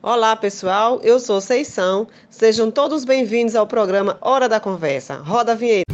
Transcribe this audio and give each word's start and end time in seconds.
Olá, 0.00 0.36
pessoal. 0.36 1.00
Eu 1.02 1.18
sou 1.18 1.40
Seição. 1.40 2.06
Sejam 2.30 2.70
todos 2.70 3.04
bem-vindos 3.04 3.56
ao 3.56 3.66
programa 3.66 4.16
Hora 4.20 4.48
da 4.48 4.60
Conversa. 4.60 5.16
Roda 5.16 5.50
a 5.50 5.54
vinheta. 5.56 5.92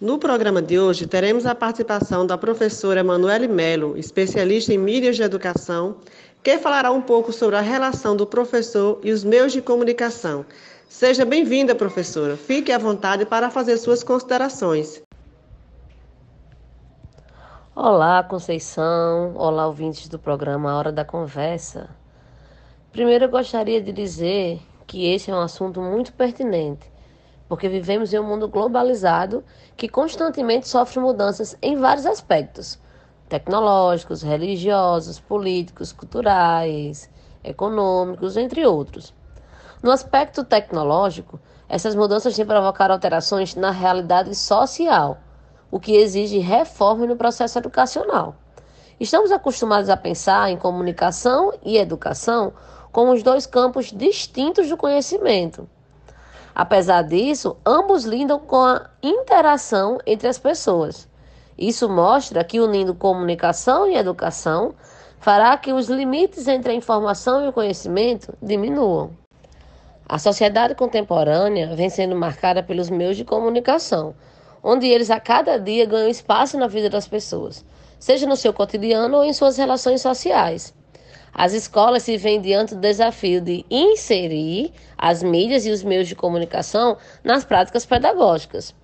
No 0.00 0.18
programa 0.18 0.60
de 0.60 0.76
hoje, 0.76 1.06
teremos 1.06 1.46
a 1.46 1.54
participação 1.54 2.26
da 2.26 2.36
professora 2.36 2.98
Emanuele 2.98 3.46
Melo, 3.46 3.96
especialista 3.96 4.74
em 4.74 4.78
mídias 4.78 5.14
de 5.14 5.22
educação, 5.22 5.98
que 6.42 6.58
falará 6.58 6.90
um 6.90 7.00
pouco 7.00 7.32
sobre 7.32 7.54
a 7.54 7.60
relação 7.60 8.16
do 8.16 8.26
professor 8.26 8.98
e 9.04 9.12
os 9.12 9.22
meios 9.22 9.52
de 9.52 9.62
comunicação. 9.62 10.44
Seja 10.88 11.24
bem-vinda, 11.24 11.76
professora. 11.76 12.36
Fique 12.36 12.72
à 12.72 12.78
vontade 12.78 13.24
para 13.24 13.50
fazer 13.50 13.76
suas 13.76 14.02
considerações. 14.02 15.05
Olá, 17.78 18.22
Conceição. 18.22 19.34
Olá, 19.36 19.66
ouvintes 19.66 20.08
do 20.08 20.18
programa 20.18 20.74
Hora 20.74 20.90
da 20.90 21.04
Conversa. 21.04 21.90
Primeiro, 22.90 23.26
eu 23.26 23.28
gostaria 23.28 23.82
de 23.82 23.92
dizer 23.92 24.62
que 24.86 25.12
esse 25.12 25.30
é 25.30 25.34
um 25.34 25.42
assunto 25.42 25.78
muito 25.82 26.10
pertinente, 26.14 26.90
porque 27.46 27.68
vivemos 27.68 28.14
em 28.14 28.18
um 28.18 28.22
mundo 28.22 28.48
globalizado 28.48 29.44
que 29.76 29.90
constantemente 29.90 30.66
sofre 30.66 31.00
mudanças 31.00 31.54
em 31.60 31.76
vários 31.76 32.06
aspectos 32.06 32.80
tecnológicos, 33.28 34.22
religiosos, 34.22 35.20
políticos, 35.20 35.92
culturais, 35.92 37.10
econômicos, 37.44 38.38
entre 38.38 38.64
outros. 38.64 39.12
No 39.82 39.90
aspecto 39.90 40.42
tecnológico, 40.44 41.38
essas 41.68 41.94
mudanças 41.94 42.34
têm 42.34 42.46
provocado 42.46 42.94
alterações 42.94 43.54
na 43.54 43.70
realidade 43.70 44.34
social 44.34 45.18
o 45.76 45.80
que 45.80 45.94
exige 45.94 46.38
reforma 46.38 47.04
no 47.04 47.16
processo 47.16 47.58
educacional. 47.58 48.34
Estamos 48.98 49.30
acostumados 49.30 49.90
a 49.90 49.96
pensar 49.96 50.50
em 50.50 50.56
comunicação 50.56 51.52
e 51.62 51.76
educação 51.76 52.54
como 52.90 53.12
os 53.12 53.22
dois 53.22 53.44
campos 53.44 53.92
distintos 53.92 54.70
do 54.70 54.76
conhecimento. 54.78 55.68
Apesar 56.54 57.02
disso, 57.02 57.58
ambos 57.64 58.04
lidam 58.04 58.38
com 58.38 58.64
a 58.64 58.88
interação 59.02 59.98
entre 60.06 60.26
as 60.26 60.38
pessoas. 60.38 61.06
Isso 61.58 61.90
mostra 61.90 62.42
que 62.42 62.58
unindo 62.58 62.94
comunicação 62.94 63.86
e 63.86 63.96
educação 63.96 64.74
fará 65.18 65.58
que 65.58 65.74
os 65.74 65.90
limites 65.90 66.48
entre 66.48 66.72
a 66.72 66.74
informação 66.74 67.44
e 67.44 67.48
o 67.48 67.52
conhecimento 67.52 68.32
diminuam. 68.42 69.10
A 70.08 70.18
sociedade 70.18 70.74
contemporânea 70.74 71.76
vem 71.76 71.90
sendo 71.90 72.16
marcada 72.16 72.62
pelos 72.62 72.88
meios 72.88 73.18
de 73.18 73.24
comunicação, 73.26 74.14
onde 74.68 74.88
eles 74.88 75.12
a 75.12 75.20
cada 75.20 75.58
dia 75.58 75.86
ganham 75.86 76.08
espaço 76.08 76.58
na 76.58 76.66
vida 76.66 76.90
das 76.90 77.06
pessoas, 77.06 77.64
seja 78.00 78.26
no 78.26 78.34
seu 78.34 78.52
cotidiano 78.52 79.18
ou 79.18 79.24
em 79.24 79.32
suas 79.32 79.56
relações 79.56 80.02
sociais. 80.02 80.74
As 81.32 81.52
escolas 81.52 82.02
se 82.02 82.16
veem 82.16 82.40
diante 82.40 82.74
do 82.74 82.80
desafio 82.80 83.40
de 83.40 83.64
inserir 83.70 84.72
as 84.98 85.22
mídias 85.22 85.66
e 85.66 85.70
os 85.70 85.84
meios 85.84 86.08
de 86.08 86.16
comunicação 86.16 86.96
nas 87.22 87.44
práticas 87.44 87.86
pedagógicas. 87.86 88.74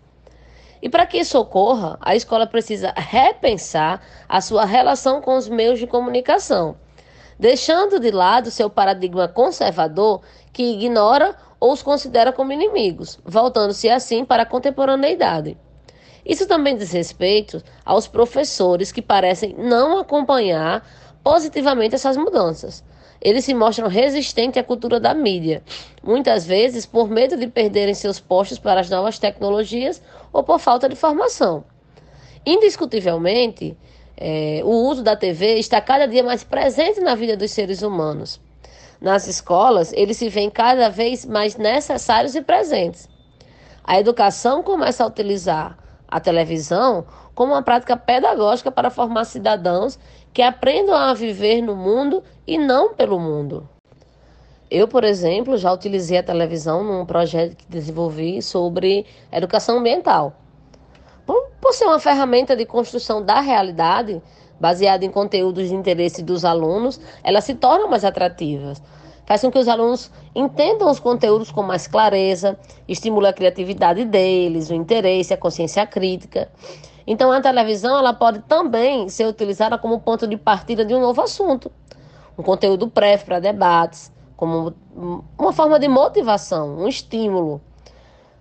E 0.81 0.89
para 0.89 1.05
que 1.05 1.19
isso 1.19 1.37
ocorra, 1.37 1.99
a 2.01 2.15
escola 2.15 2.47
precisa 2.47 2.95
repensar 2.97 4.01
a 4.29 4.41
sua 4.41 4.65
relação 4.65 5.21
com 5.21 5.37
os 5.37 5.49
meios 5.49 5.81
de 5.81 5.89
comunicação, 5.89 6.77
deixando 7.37 7.99
de 7.99 8.13
lado 8.13 8.53
seu 8.53 8.71
paradigma 8.71 9.27
conservador 9.27 10.23
que 10.53 10.63
ignora 10.63 11.35
ou 11.59 11.73
os 11.73 11.83
considera 11.83 12.33
como 12.33 12.53
inimigos, 12.53 13.19
voltando-se 13.25 13.89
assim 13.91 14.25
para 14.25 14.45
a 14.45 14.47
contemporaneidade. 14.47 15.59
Isso 16.25 16.47
também 16.47 16.77
diz 16.77 16.93
respeito 16.93 17.63
aos 17.85 18.07
professores 18.07 18.93
que 18.93 19.03
parecem 19.03 19.55
não 19.59 19.99
acompanhar 19.99 20.87
positivamente 21.23 21.95
essas 21.95 22.17
mudanças. 22.17 22.85
Eles 23.21 23.45
se 23.45 23.55
mostram 23.55 23.89
resistentes 23.89 24.61
à 24.61 24.65
cultura 24.65 24.99
da 24.99 25.15
mídia, 25.15 25.63
muitas 26.03 26.45
vezes 26.45 26.85
por 26.85 27.09
medo 27.09 27.37
de 27.37 27.47
perderem 27.47 27.95
seus 27.95 28.19
postos 28.19 28.59
para 28.59 28.81
as 28.81 28.91
novas 28.91 29.19
tecnologias 29.19 30.03
ou 30.33 30.43
por 30.43 30.59
falta 30.59 30.89
de 30.89 30.97
formação. 30.97 31.65
Indiscutivelmente, 32.45 33.77
é, 34.17 34.61
o 34.65 34.71
uso 34.71 35.03
da 35.03 35.15
TV 35.15 35.59
está 35.59 35.81
cada 35.81 36.07
dia 36.07 36.23
mais 36.23 36.43
presente 36.43 37.01
na 37.01 37.15
vida 37.15 37.37
dos 37.37 37.53
seres 37.53 37.83
humanos. 37.83 38.41
Nas 39.01 39.27
escolas, 39.27 39.93
eles 39.93 40.17
se 40.17 40.29
veem 40.29 40.51
cada 40.51 40.89
vez 40.89 41.25
mais 41.25 41.57
necessários 41.57 42.35
e 42.35 42.43
presentes. 42.43 43.09
A 43.85 43.99
educação 43.99 44.63
começa 44.63 45.03
a 45.03 45.07
utilizar 45.07 45.82
a 46.13 46.21
televisão 46.21 47.07
como 47.35 47.55
uma 47.55 47.63
prática 47.63 47.97
pedagógica 47.97 48.71
para 48.71 48.91
formar 48.91 49.25
cidadãos 49.25 49.99
que 50.31 50.43
aprendam 50.43 50.95
a 50.95 51.15
viver 51.15 51.63
no 51.63 51.75
mundo 51.75 52.23
e 52.47 52.59
não 52.59 52.93
pelo 52.93 53.19
mundo. 53.19 53.67
Eu, 54.71 54.87
por 54.87 55.05
exemplo, 55.05 55.57
já 55.57 55.73
utilizei 55.73 56.19
a 56.19 56.23
televisão 56.23 56.85
num 56.85 57.07
projeto 57.07 57.57
que 57.57 57.65
desenvolvi 57.67 58.43
sobre 58.43 59.07
educação 59.33 59.79
ambiental. 59.79 60.35
Por, 61.25 61.49
por 61.59 61.73
ser 61.73 61.87
uma 61.87 61.99
ferramenta 61.99 62.55
de 62.55 62.67
construção 62.67 63.23
da 63.25 63.41
realidade, 63.41 64.21
baseada 64.61 65.07
em 65.07 65.11
conteúdos 65.11 65.69
de 65.69 65.75
interesse 65.75 66.23
dos 66.23 66.45
alunos, 66.45 67.01
elas 67.25 67.45
se 67.45 67.55
tornam 67.55 67.89
mais 67.89 68.05
atrativas 68.05 68.83
faz 69.25 69.41
com 69.41 69.51
que 69.51 69.59
os 69.59 69.69
alunos 69.69 70.11
entendam 70.35 70.91
os 70.91 70.99
conteúdos 70.99 71.51
com 71.51 71.63
mais 71.63 71.87
clareza, 71.87 72.59
estimula 72.89 73.31
a 73.31 73.33
criatividade 73.33 74.05
deles, 74.05 74.71
o 74.71 74.75
interesse, 74.75 75.33
a 75.33 75.37
consciência 75.37 75.87
crítica. 75.87 76.51
Então, 77.07 77.33
a 77.33 77.41
televisão 77.41 77.99
ela 77.99 78.13
pode 78.13 78.41
também 78.41 79.09
ser 79.09 79.27
utilizada 79.27 79.77
como 79.79 80.01
ponto 80.01 80.27
de 80.27 80.37
partida 80.37 80.85
de 80.85 80.95
um 80.95 81.01
novo 81.01 81.21
assunto, 81.21 81.71
um 82.39 82.43
conteúdo 82.43 82.89
prévio 82.89 83.27
para 83.27 83.41
debates, 83.41 84.13
como 84.37 84.75
uma 85.39 85.53
forma 85.53 85.79
de 85.79 85.89
motivação, 85.89 86.79
um 86.79 86.89
estímulo. 86.89 87.61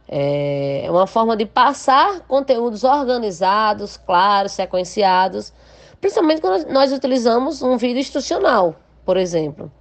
É 0.07 0.87
uma 0.89 1.07
forma 1.07 1.37
de 1.37 1.45
passar 1.45 2.19
conteúdos 2.27 2.83
organizados, 2.83 3.95
claros, 3.95 4.51
sequenciados, 4.51 5.53
principalmente 6.01 6.41
quando 6.41 6.67
nós 6.69 6.91
utilizamos 6.91 7.61
um 7.61 7.77
vídeo 7.77 7.99
instrucional, 7.99 8.75
por 9.05 9.15
exemplo 9.15 9.71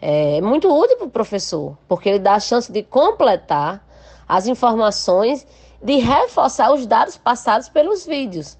é 0.00 0.40
muito 0.40 0.68
útil 0.68 0.96
para 0.96 1.06
o 1.06 1.10
professor, 1.10 1.76
porque 1.88 2.08
ele 2.08 2.18
dá 2.18 2.34
a 2.34 2.40
chance 2.40 2.70
de 2.70 2.82
completar 2.82 3.84
as 4.28 4.46
informações, 4.46 5.46
de 5.82 5.96
reforçar 5.96 6.72
os 6.72 6.86
dados 6.86 7.16
passados 7.16 7.68
pelos 7.68 8.04
vídeos. 8.06 8.58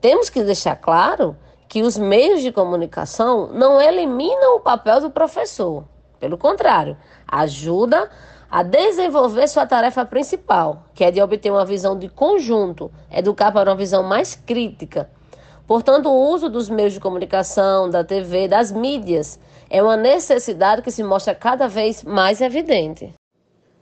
Temos 0.00 0.30
que 0.30 0.42
deixar 0.44 0.76
claro 0.76 1.36
que 1.68 1.82
os 1.82 1.98
meios 1.98 2.40
de 2.40 2.50
comunicação 2.50 3.48
não 3.48 3.80
eliminam 3.80 4.56
o 4.56 4.60
papel 4.60 5.00
do 5.00 5.10
professor. 5.10 5.84
Pelo 6.18 6.38
contrário, 6.38 6.96
ajuda 7.26 8.10
a 8.50 8.62
desenvolver 8.62 9.46
sua 9.46 9.66
tarefa 9.66 10.04
principal, 10.06 10.84
que 10.94 11.04
é 11.04 11.10
de 11.10 11.20
obter 11.20 11.50
uma 11.50 11.66
visão 11.66 11.98
de 11.98 12.08
conjunto, 12.08 12.90
educar 13.10 13.52
para 13.52 13.70
uma 13.70 13.76
visão 13.76 14.02
mais 14.02 14.34
crítica. 14.34 15.10
Portanto, 15.66 16.08
o 16.08 16.30
uso 16.30 16.48
dos 16.48 16.70
meios 16.70 16.94
de 16.94 17.00
comunicação, 17.00 17.90
da 17.90 18.02
TV, 18.02 18.48
das 18.48 18.72
mídias, 18.72 19.38
é 19.70 19.82
uma 19.82 19.96
necessidade 19.96 20.82
que 20.82 20.90
se 20.90 21.02
mostra 21.02 21.34
cada 21.34 21.68
vez 21.68 22.02
mais 22.02 22.40
evidente. 22.40 23.14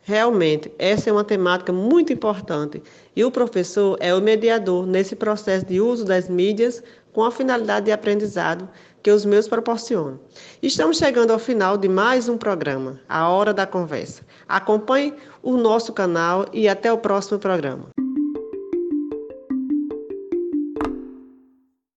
Realmente, 0.03 0.71
essa 0.79 1.11
é 1.11 1.13
uma 1.13 1.25
temática 1.25 1.73
muito 1.73 2.13
importante 2.13 2.81
e 3.15 3.25
o 3.25 3.31
professor 3.31 3.97
é 4.01 4.15
o 4.15 4.21
mediador 4.21 4.87
nesse 4.87 5.17
processo 5.17 5.67
de 5.67 5.81
uso 5.81 6.05
das 6.05 6.29
mídias 6.29 6.83
com 7.13 7.25
a 7.25 7.31
finalidade 7.33 7.87
de 7.87 7.93
aprendizado 7.93 8.69
que 9.03 9.11
os 9.11 9.25
meus 9.25 9.49
proporcionam. 9.49 10.21
Estamos 10.63 10.99
chegando 10.99 11.33
ao 11.33 11.39
final 11.39 11.77
de 11.77 11.89
mais 11.89 12.29
um 12.29 12.37
programa, 12.37 13.01
A 13.09 13.29
Hora 13.29 13.53
da 13.53 13.67
Conversa. 13.67 14.23
Acompanhe 14.49 15.15
o 15.43 15.57
nosso 15.57 15.93
canal 15.93 16.47
e 16.53 16.69
até 16.69 16.93
o 16.93 16.99
próximo 16.99 17.39
programa. 17.39 18.06